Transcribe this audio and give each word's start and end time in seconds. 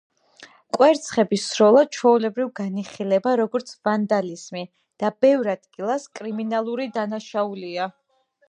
კვერცხების 0.77 1.43
სროლა 1.49 1.83
ჩვეულებრივ 1.97 2.49
განიხილება 2.61 3.35
როგორც 3.41 3.71
ვანდალიზმი 3.89 4.67
და 5.05 5.13
ბევრ 5.27 5.53
ადგილას 5.57 6.11
კრიმინალური 6.21 6.93
დანაშაულია. 7.01 7.91